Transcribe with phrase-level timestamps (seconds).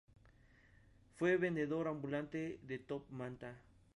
[1.17, 3.55] Fue vendedor ambulante de top manta.